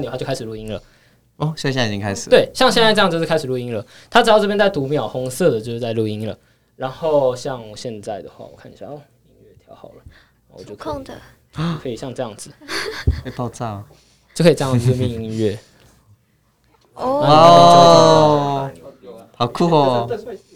[0.00, 0.82] 钮，它就开始录音了。
[1.36, 2.30] 哦，所以现在已经开始了。
[2.30, 3.84] 对，像现在这样就是开始录音了。
[4.10, 6.36] 它只要这边在读秒，红色的就是在录音了。
[6.74, 10.02] 然后像现在的话，我看一下哦，音乐调好了，
[10.48, 11.14] 我就可以空的，
[11.82, 12.50] 可以像这样子，
[13.24, 13.84] 会爆炸哦。
[14.34, 15.58] 就可以这样子命音乐。
[16.94, 18.70] 哦，哦，
[19.36, 20.08] 好酷哦！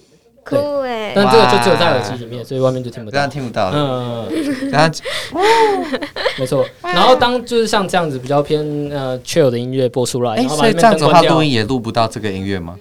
[0.44, 3.32] 酷哎，但这个就只有在耳机里面，所以外面就听不这样到。
[3.32, 4.28] 听不到了。
[4.28, 4.98] 嗯，然后
[6.38, 6.64] 没错。
[6.82, 8.60] 然后当就是像这样子比较偏
[8.90, 11.42] 呃 chill 的音乐播出来，哎，然所以这样子的话，录。
[11.42, 12.76] 音也录不到这个音乐吗？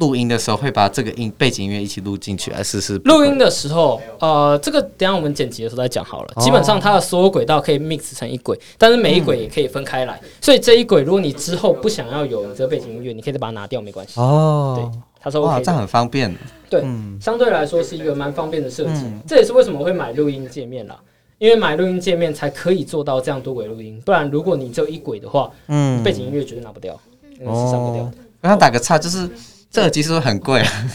[0.00, 6.28] 录音的时候会把这个音背景音乐一起录进去，还是是录音的时候，呃，这个等下我们剪辑的时候再讲好了。
[6.36, 10.20] 哦基本上它的所有轨道可以 mix 成一轨，但是每一轨也可以分开来。
[10.40, 14.20] 所以这一轨，如果你之后不想要有你这个背景音乐，你可以再把它拿掉，没关系。
[14.20, 16.32] 哦，对，他说哇这样，很方便。
[16.70, 19.20] 对嗯，相对来说是一个蛮方便的设计嗯。
[19.26, 20.98] 这也是为什么会买录音界面啦，
[21.38, 24.00] 因为买录音界面才可以做到这样多轨录音。
[24.04, 26.98] 不然如果你只有一轨的话，嗯背景音乐绝对拿不掉，
[27.40, 28.12] 那个是上不掉的。
[28.40, 29.28] 我想打个岔，就是
[29.70, 30.90] 这耳机是不是很贵啊？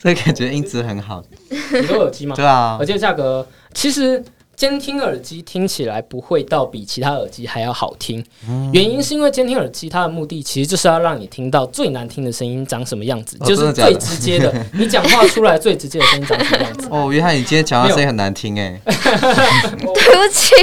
[0.00, 1.22] 所 以感觉音质很好。
[1.50, 2.34] 你都有耳机吗？
[2.34, 4.22] 对啊耳，机的价格其实
[4.60, 16.88] 监听耳机听起来不会到比其他耳机还要好听，嗯原因是因为监听耳机它的目的其实就是要让你听到最难听的声音长什么样子，哦就是最直接的， 你讲话出来最直接的声音长什么样子。
[16.90, 18.78] 哦，约翰，你今天讲话声音很难听哎。
[18.84, 20.54] 对不起，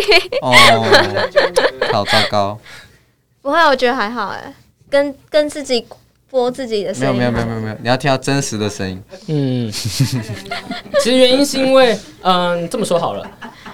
[0.44, 0.54] 哦，
[1.92, 2.60] 好糟糕。
[3.42, 4.54] 不会，我觉得还好哎，
[4.92, 5.84] 跟跟自己
[6.30, 9.02] 播自己的声音，没有没有没有没有没有，你要听到真实的声音。
[9.26, 13.28] 嗯，其实原因是因为，嗯，这么说好了。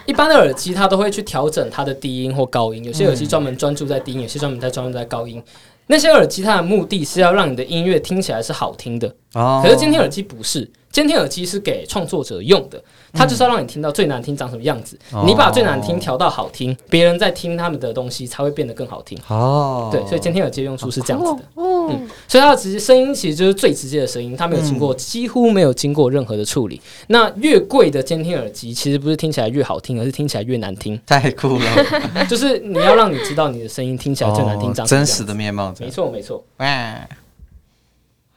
[0.05, 5.41] 一般的耳机它都会去调整它的低音或高音，有些耳机专门专注在低音，有些专门在专注在高音。
[5.87, 9.61] 那些耳机它的目的是要让你的音乐听起来是好听的，哦。
[9.63, 14.97] 可是今天耳机不是，监听耳机是给创作者用的，它就是要让你听到最难听长什么样子。
[15.11, 19.17] 哦你把最难听调到好听，别人在听他们的东西才会变得更好听。
[19.27, 21.49] 哦，对，所以监听耳机的用处是这样子的。
[21.55, 21.89] 哦，
[22.27, 26.79] 所以它的直接声音其实就是最直接的声音，它没有经过、几乎没有经过任何的处理。
[27.07, 31.01] 那越贵的监听耳机，其实不是听起来越好听，而是听起来越难听。
[31.07, 35.73] 太酷了， 就是你要让你知道你的声音听起来最难听，哦长什么样子真实的面貌。
[35.79, 36.43] 没错没错。
[36.57, 37.07] 哇，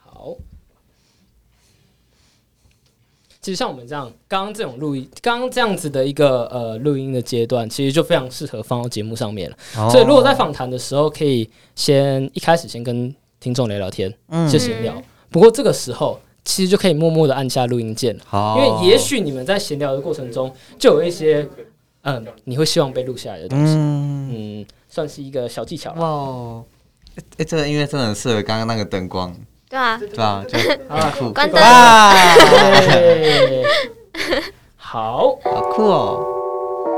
[0.03, 0.35] 好，
[3.47, 9.57] 其实像我们这样，刚刚这种录音，刚刚这样子的一个呃录音的阶段，其实就非常适合放到节目上面了。
[9.77, 15.01] 哦所以如果在访谈的时候，可以先一开始先跟听众聊聊天，嗯就闲聊。
[15.29, 18.13] 不过这个时候，其实就可以默默的按下录音键
[18.57, 21.47] 因为也许你们在闲聊的过程中，就有一些
[22.01, 26.01] 嗯，你会希望被录下来的东西，嗯，嗯，算是一个小技巧了。
[26.01, 26.65] 哇哦，
[27.37, 29.33] 哎，这个音乐真的很适合刚刚那个灯光，
[29.69, 30.45] 对啊，对吧？
[30.47, 30.57] 就
[30.87, 31.61] 啊很酷，关灯
[34.77, 36.19] 好，好酷哦，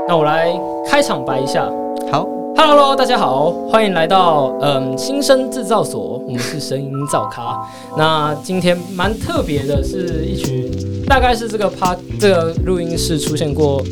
[0.06, 0.48] 那我来
[0.88, 1.68] 开场白一下。
[2.12, 2.24] 好
[2.56, 7.60] ，Hello 大家好，欢迎来到嗯新生制造所，我们是声音造咖。
[7.98, 13.82] 那今天蛮特别的，是一群大概是这个趴这个录音室出现过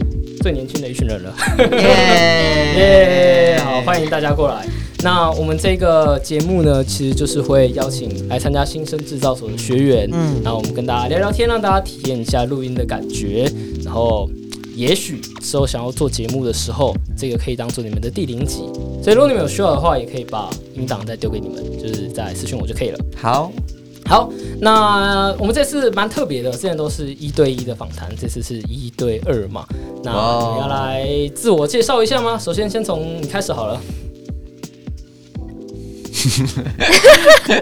[0.41, 1.35] 最年轻的一群人了。
[1.73, 3.61] 耶 耶！
[3.65, 4.65] 好，欢迎大家过来。
[5.03, 13.51] 那我们这个节目呢，其实就是会邀请来参加新生制造所的学员，嗯然后我们跟大家聊聊天，让大家体验一下录音的感觉。
[13.85, 14.29] 然后，
[14.75, 18.57] 也许之后想要做节目的时候，这个可以当做你们的第零集。
[19.01, 22.99] 所以，如果你们有需要的话，也可以把音档再丢给你们，就是在私讯我就可以了。
[23.17, 23.53] 好，
[24.05, 24.29] 好，
[24.61, 29.65] 那我们这次蛮特别的，之前都是一对一的访谈，这次是一对二嘛。
[30.03, 32.37] 那要来自我介绍一下吗？
[32.37, 33.81] 首先，先从你开始好了。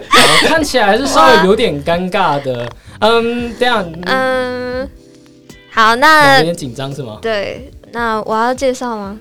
[0.09, 2.67] 好看起来是稍微有点尴尬的，
[2.99, 4.87] 嗯，这样，嗯，
[5.71, 7.19] 好，那，有那点紧张是吗？
[7.21, 9.17] 对，那我要介绍吗？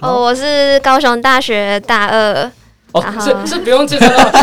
[0.00, 2.50] 哦，我是高雄大学大二，
[2.92, 4.16] 哦然，后是是不用介绍到，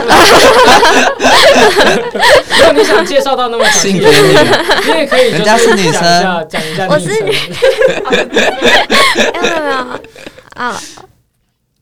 [2.58, 4.38] 如果你想介绍到那么详细性别女，
[4.86, 6.02] 你也可以，人家是女生。
[6.02, 7.28] 讲一下，讲一下我是称
[9.34, 9.78] 哎 没有没有。
[10.54, 10.80] 啊，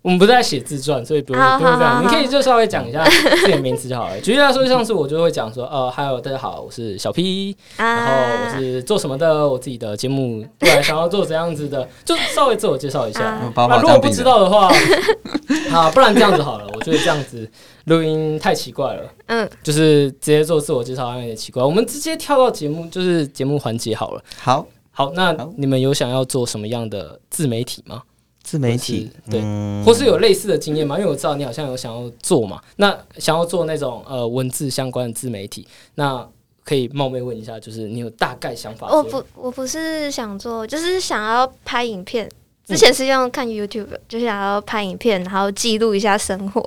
[0.05, 2.03] 我们不是在写自传，所以不用不用这样。
[2.03, 4.21] 你可以就稍微讲一下自己的名字就好了。
[4.21, 13.23] 举例来说，上次我就会讲说，呃，Hello，大家好，我是小 P，然后我啊，是做什么的，我自己的节目未来想要做怎样子的， 就稍微自我介绍一下。
[13.23, 14.71] 啊如果不知道的话，
[15.73, 17.49] 啊，不然这样子好了，我觉得这样子
[17.85, 19.01] 录音太奇怪了。
[19.25, 24.21] 嗯，就是直接做自我介绍好像有点奇怪，我们直接跳到节目，就是节目环节好了。
[24.39, 28.03] 好，好，那你们有想要做什么样的自媒体吗？
[28.45, 30.97] 自媒体，对嗯或是有类似的经验吗？
[30.97, 36.25] 因为我知道你好像有想要做嘛，那想要做那种呃文字相关的自媒体，那
[36.63, 38.87] 可以冒昧问一下，就是你有大概想法？
[38.87, 42.29] 我不我不是想做，就是想要拍影片。
[42.67, 46.63] 之前是用看 YouTube，就想要拍影片，然后记录一下生活。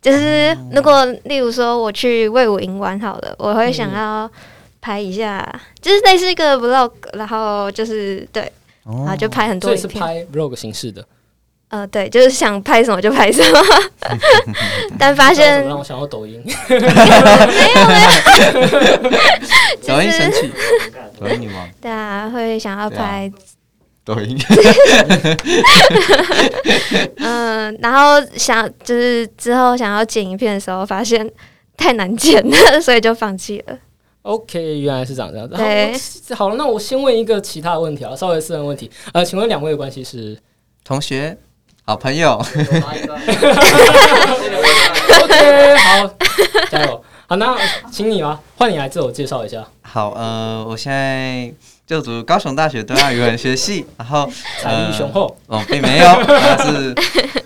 [0.00, 4.30] 就是如果例如说我去魏武营玩好了，我会想要
[4.80, 8.50] 拍一下，就是类似一个 vlog，然后就是对，
[8.98, 9.82] 然后就拍很多影片。
[9.82, 11.04] 所以是拍 vlog 形式的，
[11.68, 13.60] 呃，对，就是想拍什么就拍什么，
[14.98, 16.42] 但发现么让我想到抖音？
[16.68, 16.80] 没有
[17.86, 18.06] 没有
[19.86, 20.50] 抖音神器，
[21.20, 23.30] 抖音女王，大家会想要拍，
[24.04, 24.36] 抖音。
[27.18, 31.30] 嗯、然后想就是之后想要剪影片的时候，发现
[31.76, 33.78] 太难剪了，所以就放弃了。
[34.22, 35.54] OK，原来是长这样子。
[35.56, 35.92] 对
[36.34, 38.90] 好，好了，那我先问一个其他的问题啊，稍微私人问题。
[39.12, 40.38] 呃，请问两位的关系是
[40.84, 41.38] 同学，
[41.84, 42.32] 好朋友？
[45.22, 46.14] OK，好，
[46.70, 47.02] 加油。
[47.26, 47.56] 好，那
[47.90, 49.66] 请你吧，换你来自我介绍一下。
[49.82, 51.52] 好，呃，我现在
[51.90, 54.30] 就读高雄大学东亚语文学系， 然后
[54.62, 56.94] 财力雄厚，哦，并没有，那是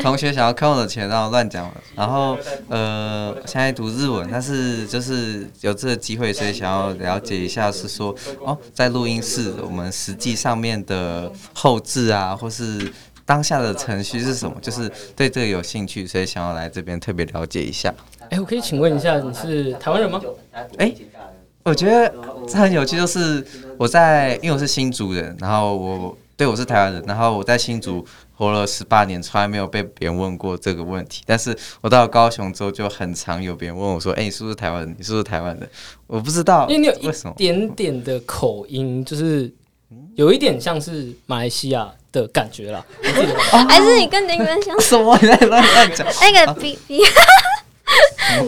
[0.03, 1.75] 同学想要坑我的钱，然后乱讲了。
[1.95, 2.37] 然后
[2.69, 8.15] 呃，现在读日文，但是就是有这个机会，所以想要了解一下，是说
[8.45, 12.93] 哦，在录音室我们实际上面的后置啊，或是
[13.25, 17.91] 当下的程序是什么，就是对这个有兴趣，所以想要来这边特别了解一下。
[18.29, 20.21] 哎、我可以请问一下，你是台湾人吗？
[20.77, 20.95] 哎
[21.67, 22.15] 我觉得
[22.47, 23.43] 这很有趣，就是
[23.79, 28.05] 我在，因为我是新竹人，然后我对我是台湾人，然后我在新竹
[28.37, 31.23] 活了十八年，从来没有被别人问过这个问题。
[31.27, 34.95] 但是我到了高雄之后，就很常有别人问我说：“哎、你是不是台湾人？
[34.99, 35.69] 你是不是台湾人？”
[36.07, 37.35] 我不知道因为你有一为什么。
[37.37, 39.53] 点点的口音，就是
[40.15, 42.85] 有一点像是马来西亚的感觉啦。
[43.69, 45.17] 还是你跟林文相 什么？
[45.23, 46.07] 你在乱乱讲？
[46.21, 47.01] 那个 B B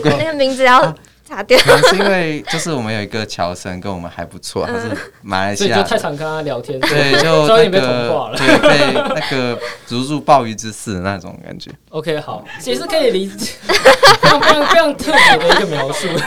[0.03, 0.93] 那个名字要
[1.27, 1.57] 擦掉。
[1.59, 4.89] 可能是因为就是我们有一个乔生跟我们还不错，他是
[5.21, 8.37] 马来西亚的所以就太常跟他聊天，对，就 那个同化了。
[8.37, 11.69] 对，被那个如入鲍鱼之肆的那种感觉。
[11.89, 13.51] OK，好，也是可以理解，
[14.21, 16.07] 非常非常非常特别的一个描述。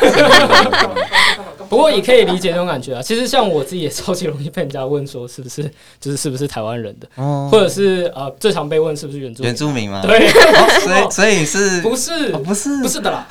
[1.68, 3.00] 不过也可以理解那种感觉啊。
[3.00, 5.62] 其实像我自己也超级容易被人家问说是不是
[6.00, 9.56] 就是是不是台湾人的，哦或者是呃最常被问是不是原住民原。
[9.56, 10.02] 住民吗？
[10.02, 13.24] 对，哦，所以所以是不是哦不是不是的啦。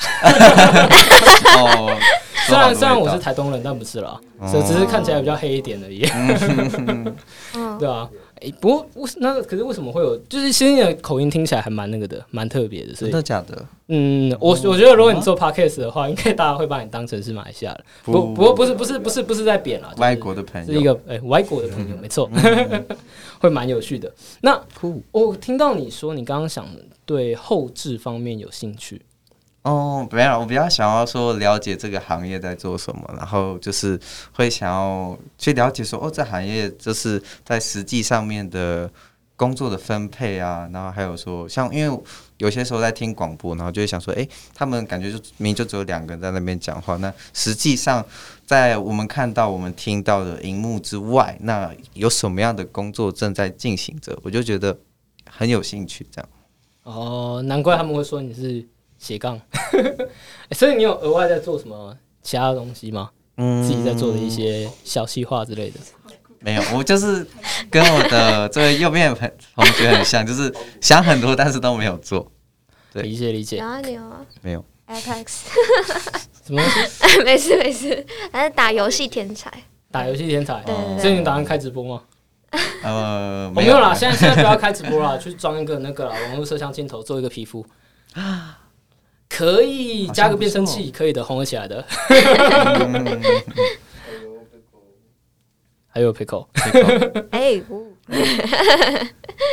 [1.63, 1.97] 哦，
[2.47, 6.06] 虽然虽然我是台东人，但不是啦，哦所以只是看起来比较黑一点而已。
[7.56, 8.09] 嗯，对啊，
[8.41, 10.17] 哎，不过为那个可是为什么会有？
[10.29, 12.94] 就是其实你的口音听起来还蛮那个的，蛮特别的。
[12.95, 13.65] 所真的假的？
[13.88, 17.83] 嗯，我我觉得如果你做 podcast 的话，应该大家会把你当成是马来西亚的。
[18.03, 22.29] 不不不过不是不是不是不是在贬啦，就是外国的朋友是一，个哎、外国的朋友，没错，
[23.39, 24.11] 会蛮有趣的。
[24.41, 24.59] 那
[25.11, 26.65] 我听到你说你刚刚想
[27.06, 29.01] 对后置方面有兴趣，
[29.63, 34.00] 哦，没有，我比较想要说了解这个行业在做什么，然后就是
[34.31, 38.89] 会想要去了解说，哦，这行业就是在实际上面的
[39.35, 42.03] 工作的分配啊，然后还有说，像因为
[42.38, 48.03] 有些时候在听广播，然后就会想说，诶，他们感觉就明明就只有两个人在那边讲话，那实际上
[48.45, 54.17] 在我们看到、我们听到的荧幕之外，那有什么样的工作正在进行着？
[54.23, 54.77] 我就觉得
[55.29, 56.29] 很有兴趣，这样。
[56.83, 58.65] 哦，难怪他们会说你是
[59.00, 59.40] 斜杠。
[59.74, 63.10] 欸所以你有额外在做什么其他的东西吗？
[63.38, 65.80] 嗯自己在做的一些小细化之类的。
[66.42, 67.25] 没有，我就是
[67.69, 72.31] 跟我的这位右边的朋同学很像，就是想很多，但是都没有做。
[72.94, 75.25] 对理解理解有，啊你有啊没有，，Apex，
[76.45, 77.23] 什么东西？
[77.23, 79.52] 没 事没事，还是打游戏天才。
[79.92, 80.64] 打游戏天才
[81.00, 82.02] 所以你打算开直播吗？
[82.83, 87.66] 呃，没有啦，现在现在不要开直播啦，去装一个那个啦网络摄像镜头，做一个皮肤。
[89.30, 91.86] 可以加个变声器，可以的，红了起来的。
[92.09, 93.21] 嗯
[95.92, 96.45] 还有 pickle。
[97.31, 97.92] 哎，呜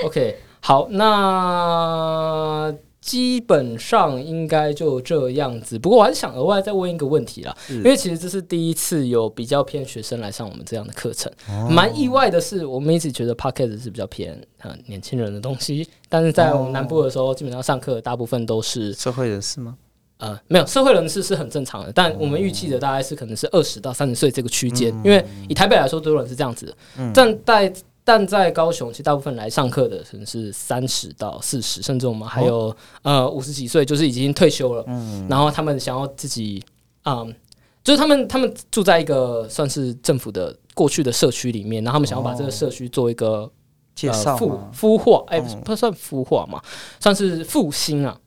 [0.05, 2.73] OK，好，那
[3.07, 5.79] 基本上应该就这样子。
[5.79, 19.77] 不过我还是想额外再问一个问题啦，因为其实这是第一次有比较偏学生来上我们这样的课程，哦蛮、意外的是，我们一直觉得 Podcast 是比较偏呃年轻人的东西，但是在我们南部的时候，基本上上课大部分都是社会人士吗？
[20.19, 27.13] 呃，没有社会人士是很正常的，但我们预计的大概是可能是二十到三十岁这个区间，因为以台北来说，多人是这样子的。
[27.15, 27.73] 但在
[28.07, 34.85] 但在高雄，其实大部分来上课的可能是三十到四十，甚至我们还有、呃五十几岁，就是已经退休了，
[35.29, 36.65] 然后他们想要自己
[37.05, 37.35] 嗯。
[37.83, 43.49] 就是他们，他们住在一个算是政府的过去的社区里面，然后他们想要把这个社区做一个
[43.95, 44.59] 介绍呃、孵？
[44.75, 46.61] 孵化，哎、嗯不算孵化嘛，
[46.99, 48.19] 算是复兴啊。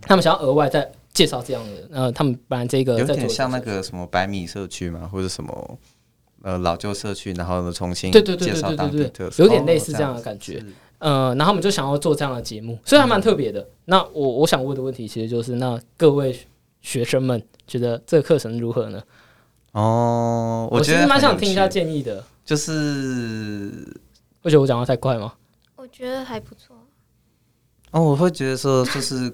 [0.00, 5.06] 他们想要额外再介绍这样的，呃，他们本来这个有点像那个什么百米社区吗？
[5.12, 5.78] 或者什么
[6.42, 10.64] 呃老旧社区，然后呢重新对对对对对对对，有点类似这样的感觉。
[10.98, 13.64] 呃，然后我们就想要做这样的节目，所以还蛮特别的。
[13.84, 16.36] 那我我想问的问题其实就是，那各位
[16.80, 19.00] 学生们觉得这个课程如何呢？
[19.72, 22.24] 哦，我其实蛮想听一下建议的。
[22.44, 23.70] 就是，
[24.40, 25.34] 会觉得我讲话太快吗？
[25.76, 26.74] 我觉得还不错。
[27.92, 29.30] 哦，我会觉得说，就是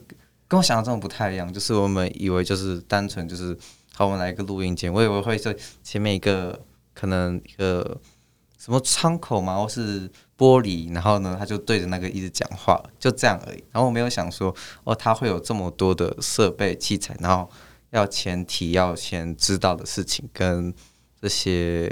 [0.46, 1.50] 跟我想象中不太一样。
[1.50, 3.56] 就是我们以为就是单纯就是，
[3.94, 6.60] 好，我们来一个录音间，我以为会在前面一个
[6.94, 8.00] 可能一个
[8.58, 10.10] 什么窗口嘛，或是。
[10.36, 13.62] 玻璃，然后呢，他就对着那个一直讲话，就这样而已。
[13.70, 17.48] 然后我没有想说，哦，他会有这么多的设备器材，然后
[17.90, 20.74] 要前提要先知道的事情，跟
[21.22, 21.88] 这些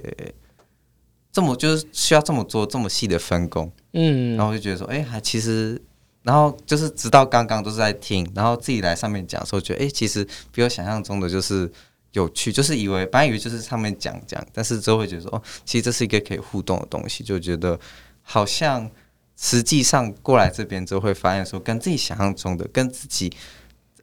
[1.31, 3.71] 这么就是需要这么做这么细的分工。
[3.93, 5.81] 嗯，然后我就觉得说，哎，还其实，
[6.25, 11.71] 然后就是直到刚刚都是在听，然后自己来上面讲的时候，觉得哎，其实比我想象中的就是
[12.13, 17.79] 有趣，就是以为本来以为就是上面讲讲，但是之后会觉得说，哦，其实这是一个可以互动的东西，就觉得。
[18.25, 18.89] 好像
[19.37, 23.33] 实际上过来这边之后，会发现说，跟自己想象中的、跟自己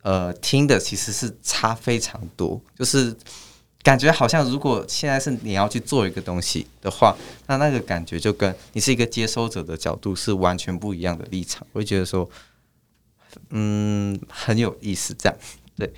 [0.01, 2.61] 呃听的其实是差非常多。
[2.77, 3.15] 就是
[3.81, 7.15] 感觉好像，如果现在是你要去做一个东西的话，
[7.47, 11.65] 那那个感觉就跟你是一个接收者的角度是完全不一样的立场。
[11.71, 12.29] 我会觉得说，
[13.51, 15.15] 嗯，很有意思。
[15.17, 15.37] 这样
[15.77, 15.89] 对，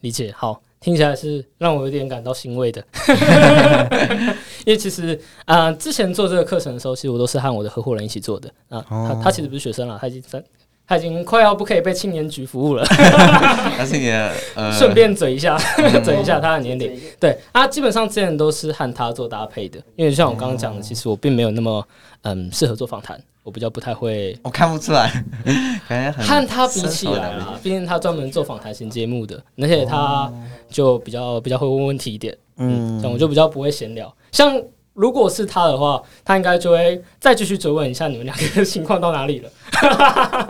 [0.00, 0.62] 理解好。
[0.82, 2.84] 听起来是让我有点感到欣慰的，
[4.66, 8.84] 因为其实啊，之前做这个课程的时候，其实我都是和我的合伙人一起做的啊。
[8.90, 10.42] 他他其实不是学生了，他已经三，
[10.86, 12.84] 他已经快要不可以被青年局服务了。
[13.76, 14.12] 他是也
[14.54, 15.58] 呃，顺便嘴一下，
[16.04, 16.98] 嘴一下他的年龄。
[17.18, 21.86] 对啊，基本上之前都是和他做搭配的，因为像我刚刚讲的，其实我并没有那么
[22.22, 23.20] 嗯适合做访谈。
[23.44, 25.10] 我比较不太会，我看不出来，
[25.88, 30.32] 感觉和他比起来啦，毕竟他专门做访谈型节目的，而且他
[30.70, 34.14] 就比较比较会问问题一点，嗯，这样我就比较不会闲聊。
[34.30, 34.56] 像
[34.94, 39.50] 如果是他的话，他应该就会再继续追问一下你们两个情况到哪里了。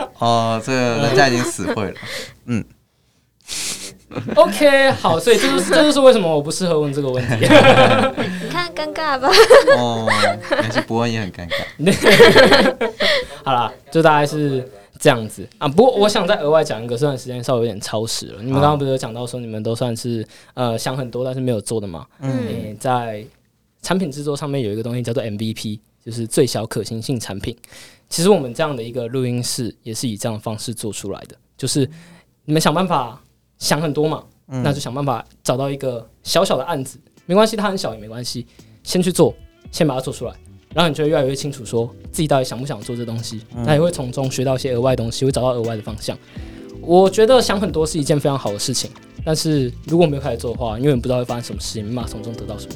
[0.19, 1.93] 哦，这个人家已经死会了，
[2.45, 2.63] 嗯。
[4.35, 7.33] OK，好，所以这就是这就是为什么我不适合问这个问题。
[7.41, 9.27] 你看尴尬吧？
[9.75, 10.07] 哦，
[10.51, 12.91] 但是不问也很尴尬。
[13.43, 14.69] 好啦，就大概是
[14.99, 15.67] 这样子啊。
[15.67, 18.35] 不过我想再额外讲一个，虽然时间稍微有点超时了。
[18.43, 20.23] 你们刚刚不是有讲到说你们都算是
[20.53, 22.05] 呃想很多，但是没有做的嘛？
[22.19, 23.25] 嗯，在
[23.83, 27.55] 产品制作上面有一个东西叫做 MVP，就是最小可行性产品。
[28.09, 31.87] 其实我们这样的一个录音室也是以这样的方式做出来的，就是
[32.45, 33.21] 你们想办法。
[33.59, 38.45] 想很多嘛，那就想办法找到一个小小的案子，没关系，它很小也没关系，
[38.83, 39.33] 先去做，
[39.71, 40.33] 先把它做出来，
[40.73, 46.17] 然后你就会越来越清楚，说自己到底想不想做这东西，那也会从中学到一些额外东西，会找到额外的方向。
[46.81, 48.91] 我觉得想很多是一件非常好的事情，
[49.23, 52.73] 但是如果没有开始做的话，因为不知道会发生什么事情，没法从中得到什么。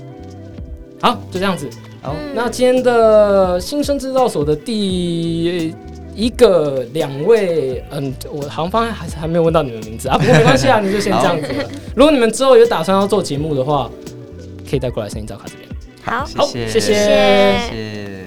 [1.01, 1.69] 好，就这样子。
[2.01, 5.73] 好，那今天的新生制造所的第。
[6.19, 11.47] 一个两位，嗯，我行方还是还没有问到你们名字啊，不过没关系啊，你就先这样子。
[11.95, 13.87] 如果你们之后有打算要做节目的话，
[14.67, 15.69] 可以带过来声音照卡这边。
[16.01, 18.26] 好，好，谢谢，谢谢。